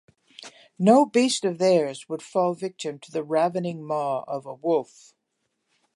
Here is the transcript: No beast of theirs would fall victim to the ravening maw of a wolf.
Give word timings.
No 0.79 1.05
beast 1.05 1.45
of 1.45 1.59
theirs 1.59 2.09
would 2.09 2.23
fall 2.23 2.55
victim 2.55 2.97
to 3.01 3.11
the 3.11 3.23
ravening 3.23 3.85
maw 3.85 4.23
of 4.27 4.47
a 4.47 4.53
wolf. 4.55 5.13